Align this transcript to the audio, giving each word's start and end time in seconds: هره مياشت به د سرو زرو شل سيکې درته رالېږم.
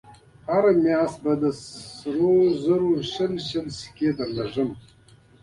هره 0.49 0.71
مياشت 0.85 1.17
به 1.23 1.31
د 1.43 1.45
سرو 2.01 2.35
زرو 2.63 2.89
شل 3.11 3.33
سيکې 3.79 4.09
درته 4.17 4.33
رالېږم. 4.45 4.69